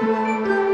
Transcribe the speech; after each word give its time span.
you. 0.00 0.68